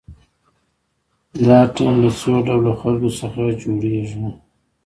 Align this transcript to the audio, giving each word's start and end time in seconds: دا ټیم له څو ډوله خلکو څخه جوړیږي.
دا 1.45 1.59
ټیم 1.73 1.93
له 2.03 2.09
څو 2.19 2.31
ډوله 2.47 2.73
خلکو 2.81 3.09
څخه 3.19 3.41
جوړیږي. 3.61 4.25